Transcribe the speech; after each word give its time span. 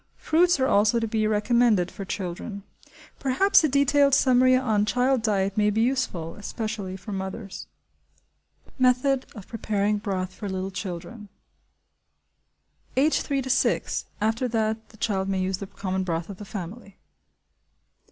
Fruits 0.17 0.59
are 0.59 0.65
also 0.65 0.99
to 0.99 1.07
be 1.07 1.27
recommended 1.27 1.91
for 1.91 2.05
children. 2.05 2.63
Perhaps 3.19 3.63
a 3.63 3.69
detailed 3.69 4.15
summary 4.15 4.55
on 4.55 4.83
child 4.83 5.21
diet 5.21 5.55
may 5.55 5.69
be 5.69 5.81
useful, 5.83 6.33
especially 6.37 6.97
for 6.97 7.11
mothers. 7.11 7.67
Method 8.79 9.27
of 9.35 9.47
Preparing 9.47 9.99
Broth 9.99 10.33
for 10.33 10.49
Little 10.49 10.71
Children. 10.71 11.29
(Age 12.97 13.21
three 13.21 13.43
to 13.43 13.49
six; 13.51 14.05
after 14.19 14.47
that 14.47 14.89
the 14.89 14.97
child 14.97 15.29
may 15.29 15.39
use 15.39 15.59
the 15.59 15.67
common 15.67 16.03
broth 16.03 16.29
of 16.31 16.37
the 16.37 16.45
family.) 16.45 16.97